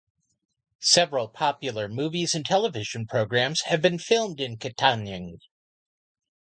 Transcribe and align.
Several 0.79 1.27
popular 1.27 1.87
movies 1.87 2.33
and 2.33 2.43
televisions 2.43 3.07
programs 3.07 3.61
have 3.65 3.83
been 3.83 3.99
filmed 3.99 4.39
in 4.41 4.57
Kittanning. 4.57 5.37